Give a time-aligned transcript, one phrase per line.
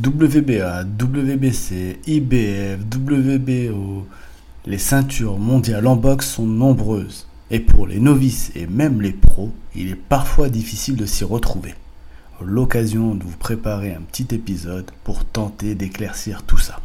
[0.00, 4.06] WBA, WBC, IBF, WBO,
[4.64, 7.26] les ceintures mondiales en boxe sont nombreuses.
[7.50, 11.74] Et pour les novices et même les pros, il est parfois difficile de s'y retrouver.
[12.40, 16.78] L'occasion de vous préparer un petit épisode pour tenter d'éclaircir tout ça.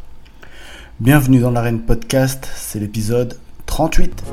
[1.00, 3.38] Bienvenue dans l'arène podcast, c'est l'épisode
[3.68, 4.24] 38.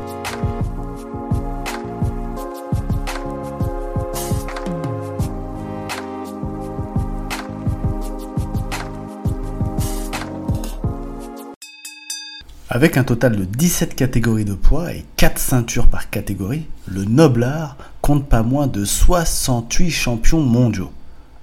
[12.81, 17.77] Avec un total de 17 catégories de poids et 4 ceintures par catégorie, le Noblard
[18.01, 20.91] compte pas moins de 68 champions mondiaux.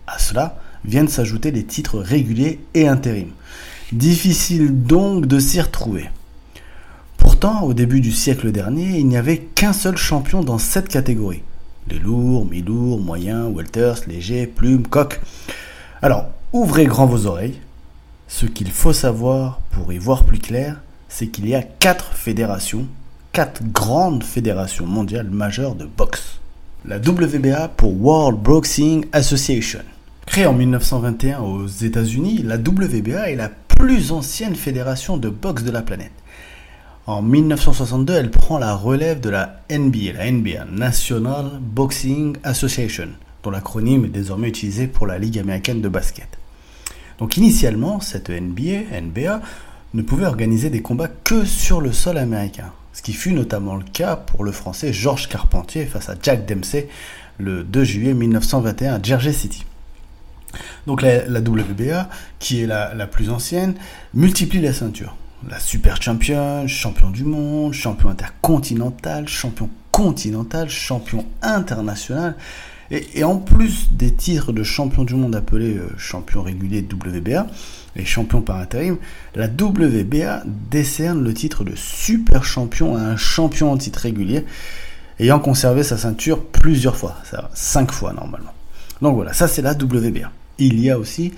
[0.07, 3.27] À cela viennent s'ajouter les titres réguliers et intérim.
[3.91, 6.09] Difficile donc de s'y retrouver.
[7.17, 11.43] Pourtant, au début du siècle dernier, il n'y avait qu'un seul champion dans cette catégorie.
[11.87, 15.21] Les lourds, mi-lourds, moyens, welters, légers, plumes, coques.
[16.01, 17.59] Alors, ouvrez grand vos oreilles.
[18.27, 22.87] Ce qu'il faut savoir pour y voir plus clair, c'est qu'il y a quatre fédérations,
[23.31, 26.39] quatre grandes fédérations mondiales majeures de boxe.
[26.85, 29.79] La WBA pour World Boxing Association.
[30.25, 35.71] Créée en 1921 aux États-Unis, la WBA est la plus ancienne fédération de boxe de
[35.71, 36.11] la planète.
[37.05, 43.07] En 1962, elle prend la relève de la NBA, la NBA, National Boxing Association,
[43.43, 46.27] dont l'acronyme est désormais utilisé pour la Ligue américaine de basket.
[47.19, 49.41] Donc initialement, cette NBA, NBA
[49.93, 53.83] ne pouvait organiser des combats que sur le sol américain, ce qui fut notamment le
[53.83, 56.89] cas pour le français Georges Carpentier face à Jack Dempsey
[57.37, 59.65] le 2 juillet 1921 à Jersey City.
[60.87, 63.75] Donc la, WBA, qui est la, la, plus ancienne,
[64.13, 65.15] multiplie les ceintures.
[65.47, 72.35] La Super Champion, champion du monde, champion intercontinental, champion continental, champion international.
[72.89, 77.47] Et, en plus des titres de champion du monde appelés euh, champion régulier WBA
[77.97, 78.97] et champion par intérim,
[79.35, 84.45] la WBA décerne le titre de super champion à un champion en titre régulier,
[85.19, 88.53] ayant conservé sa ceinture plusieurs fois, ça, cinq fois normalement.
[89.01, 90.31] Donc voilà, ça c'est la WBA.
[90.57, 91.33] Il y a aussi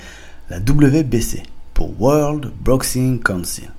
[0.49, 1.43] la WBC
[1.73, 3.69] pour World Boxing Council.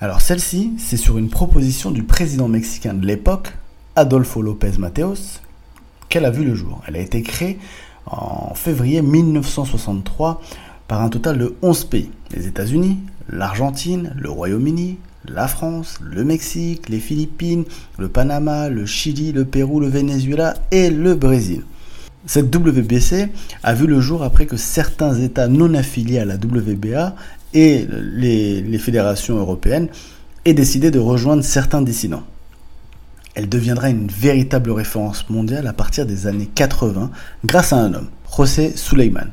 [0.00, 3.54] Alors celle-ci, c'est sur une proposition du président mexicain de l'époque,
[3.96, 5.40] Adolfo López Mateos,
[6.08, 6.82] qu'elle a vu le jour.
[6.86, 7.58] Elle a été créée
[8.06, 10.40] en février 1963
[10.88, 12.10] par un total de 11 pays.
[12.34, 12.98] Les États-Unis,
[13.28, 17.64] l'Argentine, le Royaume-Uni, la France, le Mexique, les Philippines,
[17.98, 21.62] le Panama, le Chili, le Pérou, le Venezuela et le Brésil.
[22.26, 23.28] Cette WBC
[23.62, 27.14] a vu le jour après que certains États non affiliés à la WBA
[27.52, 29.88] et les, les fédérations européennes
[30.44, 32.24] aient décidé de rejoindre certains dissidents.
[33.34, 37.10] Elle deviendra une véritable référence mondiale à partir des années 80
[37.44, 39.30] grâce à un homme, José Suleiman,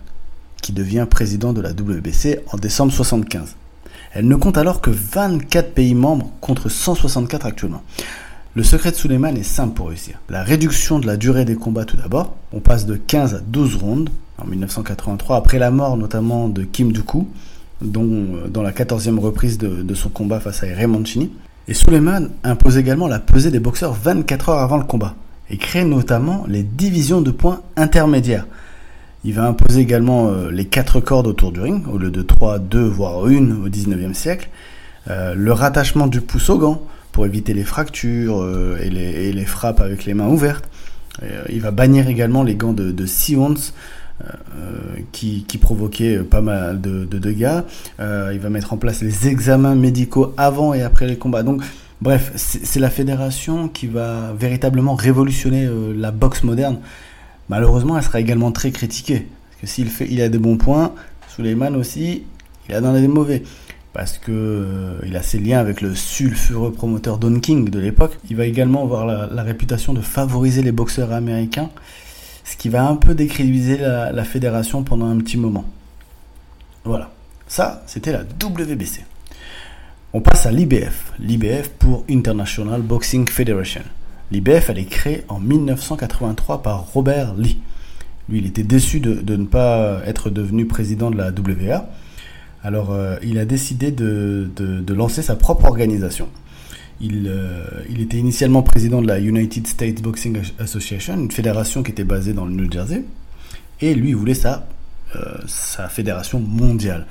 [0.62, 3.56] qui devient président de la WBC en décembre 75.
[4.14, 7.84] Elle ne compte alors que 24 pays membres contre 164 actuellement.
[8.56, 10.20] Le secret de Suleiman est simple pour réussir.
[10.30, 12.36] La réduction de la durée des combats tout d'abord.
[12.52, 16.92] On passe de 15 à 12 rounds en 1983 après la mort notamment de Kim
[16.92, 17.28] Duku,
[17.82, 21.32] dont euh, dans la 14e reprise de, de son combat face à Raymond Chini.
[21.68, 25.16] Et Suleiman impose également la pesée des boxeurs 24 heures avant le combat
[25.50, 28.48] et crée notamment les divisions de points intermédiaires.
[29.24, 32.58] Il va imposer également euh, les quatre cordes autour du ring, au lieu de 3,
[32.58, 34.50] 2, voire 1 au 19e siècle.
[35.10, 38.90] Euh, le rattachement du pouce au gant pour éviter les fractures euh, et,
[39.32, 40.68] les, frappes avec les mains ouvertes.
[41.50, 43.74] il va bannir également les gants de, de 6 onces
[45.12, 47.62] qui, provoquaient pas mal de, dégâts.
[48.00, 51.44] il va mettre en place les examens médicaux avant et après les combats.
[51.44, 51.62] Donc,
[52.02, 56.80] bref, c'est la fédération qui va véritablement révolutionner la boxe moderne.
[57.50, 59.28] Malheureusement, elle sera également très critiquée.
[59.50, 60.94] Parce que s'il fait, il a des bons points,
[61.28, 62.24] Suleiman aussi,
[62.70, 63.44] il en a des mauvais.
[63.94, 68.18] Parce que euh, il a ses liens avec le sulfureux promoteur Don King de l'époque.
[68.30, 71.70] Il va également avoir la, réputation de favoriser les boxeurs américains,
[72.44, 75.66] ce qui va un peu décrédibiliser la, fédération pendant un petit moment.
[76.84, 77.12] Voilà.
[77.48, 79.06] Ça, c'était la WBC.
[80.14, 81.14] On passe à l'IBF.
[81.20, 83.84] L'IBF pour International Boxing Federation.
[84.32, 87.60] L'IBF, elle est créée en 1983 par Robert Lee.
[88.30, 91.90] Lui, il était déçu de, ne pas être devenu président de la WA.
[92.64, 94.50] Alors, euh, il a décidé de,
[94.94, 96.30] lancer sa propre organisation.
[97.04, 102.04] Euh, il, était initialement président de la United States Boxing Association, une fédération qui était
[102.04, 103.04] basée dans le New Jersey.
[103.82, 104.68] Et lui, voulait sa,
[105.16, 105.38] euh,
[105.90, 107.08] fédération mondiale.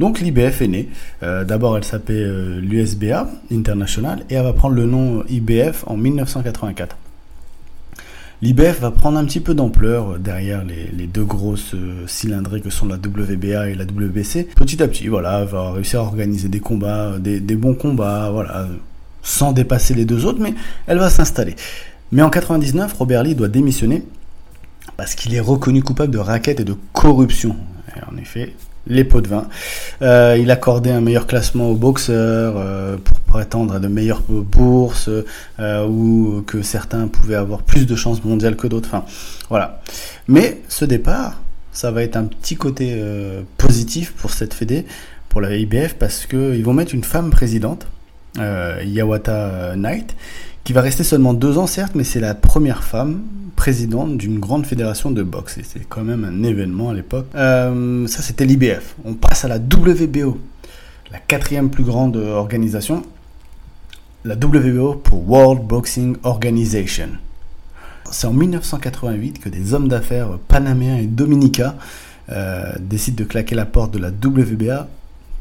[0.00, 0.88] Donc l'IBF est née.
[1.22, 2.26] Euh, d'abord, elle s'appelait
[2.60, 6.96] l'USBA International et elle va prendre le nom IBF en 1984.
[8.42, 11.74] L'IBF va prendre un petit peu d'ampleur derrière les, deux grosses
[12.06, 14.48] cylindrées que sont la WBA et la WBC.
[14.56, 18.66] Petit à petit, voilà, va réussir à organiser des combats, des bons combats, voilà,
[19.24, 20.54] sans dépasser les deux autres, mais
[20.86, 21.56] elle va s'installer.
[22.12, 24.04] Mais en 99, Robert Lee doit démissionner
[24.96, 27.56] parce qu'il est reconnu coupable de racket et de corruption.
[28.10, 28.52] en effet,
[28.86, 29.46] les pots de vin.
[30.02, 35.08] Euh, il accordait un meilleur classement aux boxeurs euh, pour prétendre à de meilleures bourses
[35.58, 38.94] euh, ou que certains pouvaient avoir plus de chances mondiales que d'autres.
[39.48, 39.80] Voilà.
[40.28, 41.40] Mais ce départ,
[41.72, 43.02] ça va être un petit côté
[43.58, 44.86] positif pour cette fédé,
[45.28, 47.88] pour la IBF, parce qu'ils vont mettre une femme présidente,
[48.38, 50.16] Yawata Knight,
[50.64, 53.22] qui va rester seulement deux ans certes, mais c'est la première femme
[53.54, 55.58] présidente d'une grande fédération de boxe.
[55.58, 57.26] Et c'est quand même un événement à l'époque.
[57.34, 58.96] Euh, ça, c'était l'IBF.
[59.04, 60.38] On passe à la WBO,
[61.12, 63.02] la quatrième plus grande organisation.
[64.24, 67.08] La WBO pour World Boxing Organization.
[68.10, 71.74] C'est en 1988 que des hommes d'affaires panaméens et dominicains
[72.30, 74.88] euh, décident de claquer la porte de la WBA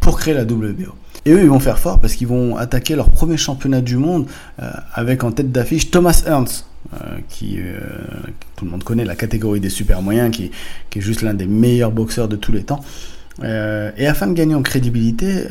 [0.01, 0.93] pour créer la WBO.
[1.25, 4.27] Et eux, ils vont faire fort parce qu'ils vont attaquer leur premier championnat du monde
[4.61, 6.97] euh, avec en tête d'affiche Thomas Ernst, euh,
[7.29, 7.79] qui euh,
[8.55, 10.51] tout le monde connaît, la catégorie des super moyens, qui,
[10.89, 12.81] qui est juste l'un des meilleurs boxeurs de tous les temps.
[13.41, 15.45] et afin de gagner en crédibilité,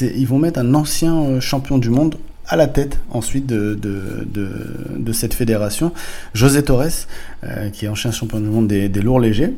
[0.00, 2.16] ils vont mettre un ancien champion du monde
[2.48, 4.50] à la tête ensuite de, de, de,
[4.98, 5.92] de cette fédération,
[6.34, 7.06] José Torres,
[7.72, 9.52] qui est ancien champion du monde des, des lourds légers.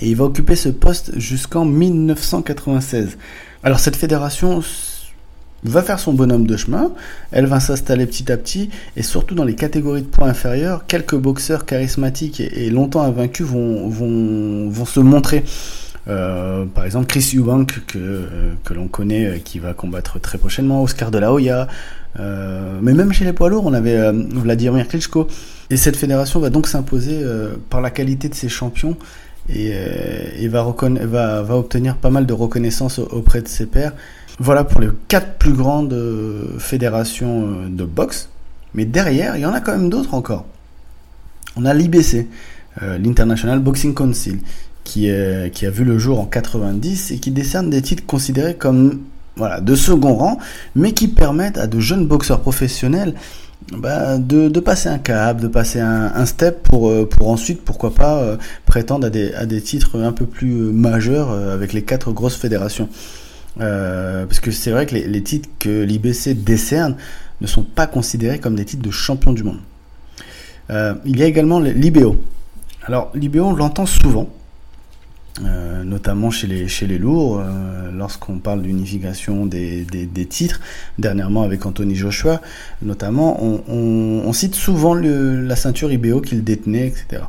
[0.00, 3.16] Et il va occuper ce poste jusqu'en 1996.
[3.62, 4.62] Alors cette fédération
[5.64, 6.92] va faire son bonhomme de chemin,
[7.30, 11.16] elle va s'installer petit à petit, et surtout dans les catégories de poids inférieurs, quelques
[11.16, 15.44] boxeurs charismatiques et, longtemps invaincus vont, vont, vont se montrer.
[16.06, 18.28] Euh, par exemple, Chris Eubank, que,
[18.62, 21.66] que l'on connaît, euh, qui va combattre très prochainement, Oscar de la Hoya,
[22.20, 25.28] euh, mais même chez les poids lourds, on avait Vladimir Klitschko.
[25.70, 27.24] Et cette fédération va donc s'imposer
[27.70, 28.98] par la qualité de ses champions
[29.48, 33.92] et, euh, va, obtenir pas mal de reconnaissance auprès de ses pairs.
[34.38, 38.28] Voilà pour les quatre plus grandes euh, fédérations euh, de boxe.
[38.74, 40.46] Mais derrière, il y en a quand même d'autres encore.
[41.56, 42.26] On a l'IBC,
[42.82, 44.40] l'International Boxing Council,
[44.82, 45.08] qui,
[45.52, 49.02] qui a vu le jour en 90 et qui décerne des titres considérés comme
[49.62, 50.38] de second rang,
[50.74, 53.14] mais qui permettent à de jeunes boxeurs professionnels
[53.72, 58.18] bah, de, passer un cap, de passer un, un step pour, euh, ensuite, pourquoi pas,
[58.18, 62.88] euh, prétendre à des, titres un peu plus euh, majeurs avec les quatre grosses fédérations.
[63.58, 66.96] parce que c'est vrai que les, les titres que l'IBC décerne
[67.40, 69.60] ne sont pas considérés comme des titres de champion du monde.
[70.70, 72.16] il y a également l'IBO.
[72.86, 74.28] Alors l'IBO, on l'entend souvent,
[75.42, 79.84] euh, notamment chez les, lourds, euh, lorsqu'on parle d'unification des,
[80.28, 80.60] titres,
[81.00, 82.40] dernièrement avec Anthony Joshua,
[82.82, 87.24] notamment, on, cite souvent la ceinture IBO qu'il détenait, etc.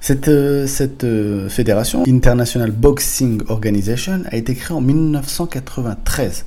[0.00, 1.06] Cette, euh, cette
[1.50, 6.46] fédération, International Boxing Organization, a été créée en 1993.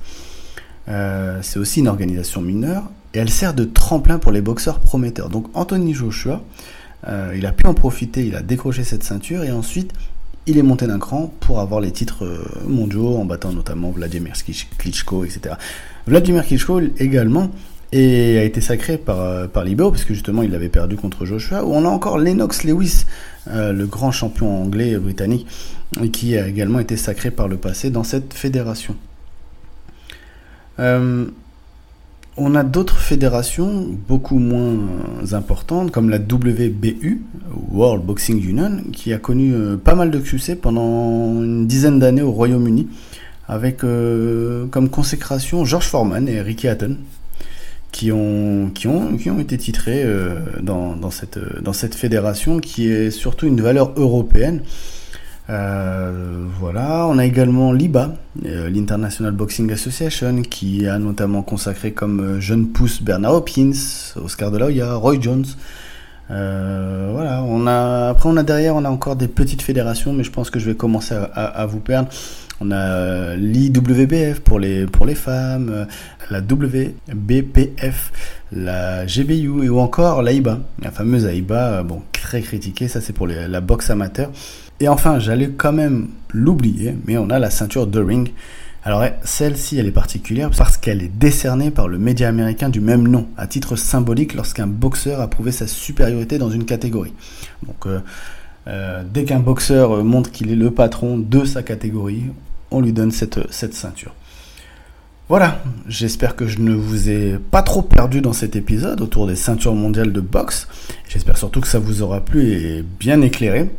[0.88, 5.30] C'est aussi une organisation mineure et elle sert de tremplin pour les boxeurs prometteurs.
[5.30, 6.42] Donc Anthony Joshua,
[7.36, 9.94] il a pu en profiter, il a décroché cette ceinture et ensuite
[10.48, 14.34] il est monté d'un cran pour avoir les titres euh, mondiaux en battant notamment Vladimir
[14.78, 15.56] Klitschko, etc.
[16.08, 17.52] Vladimir Klitschko également
[17.94, 21.74] a été sacré par, euh, par Libero, puisque justement il avait perdu contre Joshua, où
[21.74, 23.06] on a encore Lennox Lewis,
[23.48, 25.48] euh, le grand champion anglais et britannique,
[26.12, 28.96] qui a également été sacré par le passé dans cette fédération.
[32.40, 34.78] On a d'autres fédérations beaucoup moins
[35.32, 37.24] importantes, comme la WBU,
[37.72, 42.22] World Boxing Union, qui a connu euh, pas mal de succès pendant une dizaine d'années
[42.22, 42.90] au Royaume-Uni,
[43.48, 46.98] avec euh, comme consécration George Foreman et Ricky Hatton,
[47.92, 53.94] qui ont, qui ont, été titrés euh, dans cette fédération, qui est surtout une valeur
[53.96, 54.62] européenne.
[55.50, 62.20] Euh, voilà, on a également l'IBA, euh, l'International Boxing Association, qui a notamment consacré comme
[62.20, 63.72] euh, jeune pousse Bernard Hopkins,
[64.22, 65.46] Oscar de la Hoya, Roy Jones.
[66.30, 70.32] voilà, on a après on a derrière on a encore des petites fédérations, mais je
[70.32, 72.10] pense que je vais commencer à, vous perdre.
[72.60, 75.88] On a l'IWBF pour les pour les femmes,
[76.30, 78.12] la WBPF,
[78.52, 83.62] la GBU ou encore l'AIBA, la fameuse AIBA, bon très critiquée, ça c'est pour la
[83.62, 84.30] boxe amateur.
[84.82, 88.34] Et enfin, j'allais quand même l'oublier, mais on a la ceinture de ring.
[88.84, 93.08] Alors celle-ci, elle est particulière parce qu'elle est décernée par le média américain du même
[93.08, 97.14] nom, à titre symbolique lorsqu'un boxeur a prouvé sa supériorité dans une catégorie.
[97.66, 98.02] Donc euh,
[98.68, 102.24] euh, dès qu'un boxeur montre qu'il est le patron de sa catégorie,
[102.72, 104.14] on lui donne cette ceinture.
[105.30, 109.36] Voilà, j'espère que je ne vous ai pas trop perdu dans cet épisode autour des
[109.36, 110.70] ceintures mondiales de boxe.
[111.10, 113.70] J'espère surtout que ça vous aura plu et bien éclairé.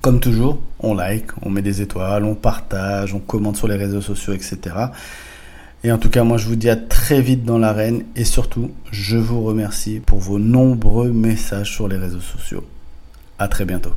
[0.00, 4.00] Comme toujours, on like, on met des étoiles, on partage, on commente sur les réseaux
[4.00, 4.76] sociaux, etc.
[5.82, 8.70] Et en tout cas, moi je vous dis à très vite dans l'arène et surtout,
[8.92, 12.64] je vous remercie pour vos nombreux messages sur les réseaux sociaux.
[13.40, 13.92] À très bientôt.